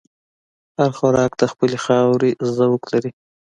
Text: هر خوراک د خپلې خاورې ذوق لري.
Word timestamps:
هر 0.77 0.91
خوراک 0.97 1.31
د 1.37 1.43
خپلې 1.51 1.77
خاورې 1.85 2.31
ذوق 2.55 2.81
لري. 2.93 3.11